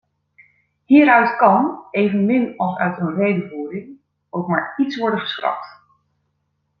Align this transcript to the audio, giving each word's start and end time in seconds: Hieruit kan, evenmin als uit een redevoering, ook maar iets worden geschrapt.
Hieruit 0.85 1.35
kan, 1.37 1.83
evenmin 1.91 2.57
als 2.57 2.77
uit 2.77 2.97
een 2.97 3.15
redevoering, 3.15 3.97
ook 4.29 4.47
maar 4.47 4.73
iets 4.77 4.97
worden 4.97 5.19
geschrapt. 5.19 5.81